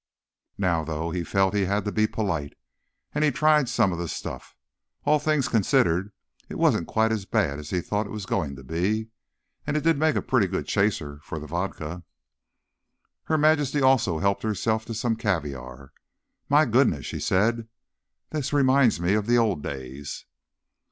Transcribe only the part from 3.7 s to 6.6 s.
of the stuff. All things considered, it